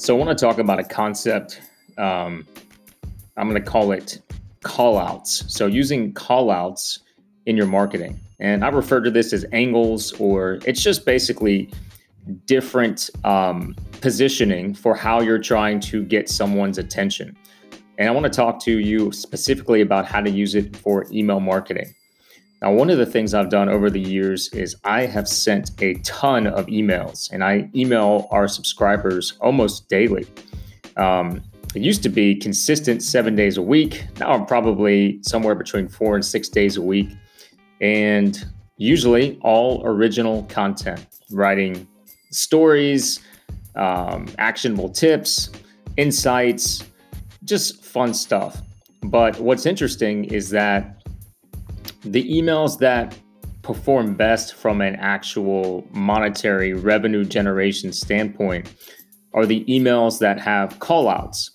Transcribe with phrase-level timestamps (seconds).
[0.00, 1.60] So I want to talk about a concept.
[1.98, 2.46] Um,
[3.36, 4.22] I'm going to call it
[4.62, 5.44] call outs.
[5.54, 7.00] So using call outs
[7.44, 8.18] in your marketing.
[8.38, 11.70] And I refer to this as angles, or it's just basically
[12.46, 17.36] different um, positioning for how you're trying to get someone's attention.
[17.98, 21.40] And I want to talk to you specifically about how to use it for email
[21.40, 21.94] marketing.
[22.62, 25.94] Now, one of the things I've done over the years is I have sent a
[26.02, 30.26] ton of emails and I email our subscribers almost daily.
[30.96, 31.42] Um,
[31.74, 34.04] it used to be consistent seven days a week.
[34.18, 37.08] Now I'm probably somewhere between four and six days a week.
[37.80, 38.44] And
[38.76, 41.88] usually all original content, writing
[42.30, 43.20] stories,
[43.74, 45.48] um, actionable tips,
[45.96, 46.84] insights,
[47.44, 48.60] just fun stuff.
[49.02, 50.99] But what's interesting is that
[52.02, 53.16] the emails that
[53.62, 58.72] perform best from an actual monetary revenue generation standpoint
[59.34, 61.50] are the emails that have callouts.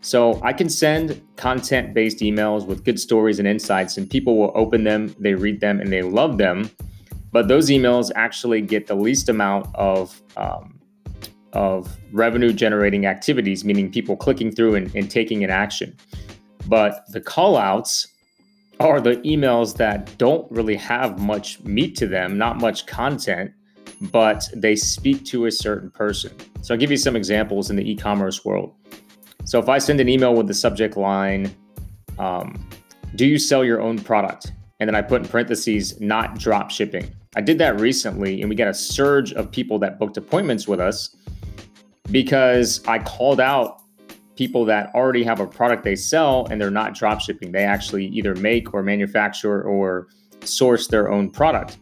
[0.00, 4.52] So I can send content based emails with good stories and insights, and people will
[4.54, 6.70] open them, they read them, and they love them.
[7.32, 10.78] But those emails actually get the least amount of um,
[11.54, 15.96] of revenue generating activities, meaning people clicking through and, and taking an action.
[16.66, 18.06] But the callouts
[18.80, 23.52] are the emails that don't really have much meat to them, not much content,
[24.00, 26.32] but they speak to a certain person.
[26.62, 28.74] So I'll give you some examples in the e commerce world.
[29.44, 31.54] So if I send an email with the subject line,
[32.18, 32.68] um,
[33.16, 34.52] do you sell your own product?
[34.80, 37.10] And then I put in parentheses, not drop shipping.
[37.34, 40.80] I did that recently and we got a surge of people that booked appointments with
[40.80, 41.16] us
[42.10, 43.82] because I called out
[44.38, 47.50] people that already have a product they sell and they're not drop shipping.
[47.50, 50.06] They actually either make or manufacture or
[50.44, 51.78] source their own product.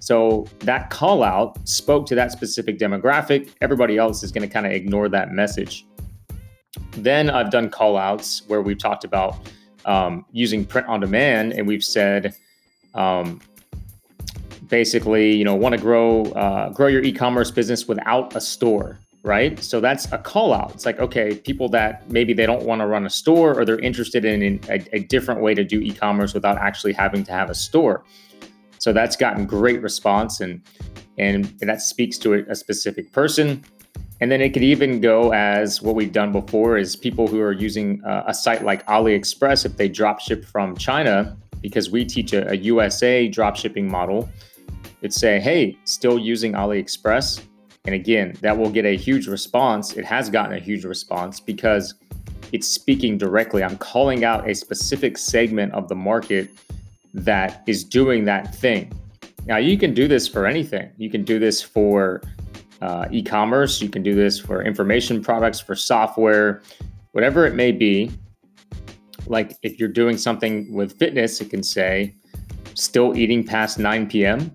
[0.00, 3.54] So that call out spoke to that specific demographic.
[3.62, 5.86] Everybody else is going to kind of ignore that message.
[6.90, 9.38] Then I've done call outs where we've talked about
[9.86, 12.36] um, using print on demand and we've said,
[12.92, 13.40] um,
[14.68, 19.58] basically, you know, want to grow uh, grow your e-commerce business without a store right?
[19.64, 20.72] So that's a call out.
[20.74, 23.80] It's like, okay, people that maybe they don't want to run a store or they're
[23.80, 27.48] interested in, a, a, different way to do e commerce without actually having to have
[27.48, 28.04] a store.
[28.78, 30.62] So that's gotten great response and
[31.16, 33.64] and that speaks to a, a specific person.
[34.20, 37.52] And then it could even go as what we've done before is people who are
[37.52, 42.32] using uh, a site like AliExpress, if they drop ship from China, because we teach
[42.32, 44.28] a, a USA drop shipping model,
[45.00, 47.42] it'd say, hey, still using AliExpress
[47.84, 49.92] and again, that will get a huge response.
[49.92, 51.94] It has gotten a huge response because
[52.52, 53.62] it's speaking directly.
[53.62, 56.50] I'm calling out a specific segment of the market
[57.12, 58.92] that is doing that thing.
[59.46, 60.90] Now, you can do this for anything.
[60.96, 62.22] You can do this for
[62.80, 66.62] uh, e commerce, you can do this for information products, for software,
[67.12, 68.10] whatever it may be.
[69.26, 72.14] Like if you're doing something with fitness, it can say,
[72.74, 74.52] still eating past 9 p.m.,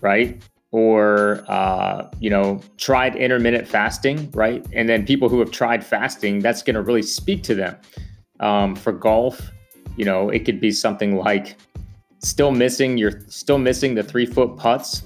[0.00, 0.42] right?
[0.72, 4.66] Or uh, you know tried intermittent fasting right?
[4.72, 7.76] And then people who have tried fasting that's going to really speak to them.
[8.40, 9.50] Um, for golf
[9.96, 11.56] you know it could be something like
[12.18, 15.02] still missing you're still missing the three foot putts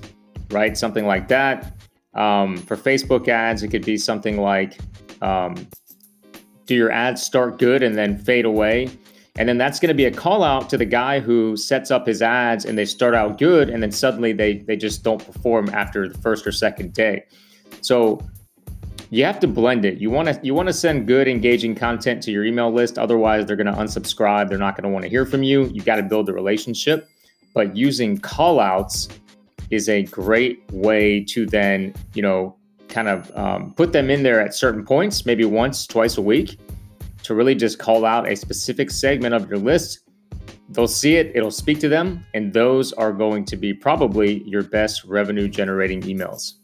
[0.50, 0.76] right?
[0.76, 1.76] Something like that.
[2.14, 4.78] Um, for facebook ads it could be something like
[5.22, 5.54] um,
[6.66, 8.90] do your ads start good and then fade away
[9.36, 12.06] and then that's going to be a call out to the guy who sets up
[12.06, 15.68] his ads and they start out good and then suddenly they they just don't perform
[15.70, 17.24] after the first or second day.
[17.80, 18.20] So
[19.10, 19.98] you have to blend it.
[19.98, 23.46] You want to you want to send good engaging content to your email list otherwise
[23.46, 25.66] they're going to unsubscribe, they're not going to want to hear from you.
[25.66, 27.08] You got to build a relationship.
[27.54, 29.08] But using call outs
[29.70, 32.56] is a great way to then, you know,
[32.88, 36.58] kind of um, put them in there at certain points, maybe once, twice a week
[37.30, 40.00] to really just call out a specific segment of your list.
[40.70, 44.64] They'll see it, it'll speak to them, and those are going to be probably your
[44.64, 46.54] best revenue generating emails.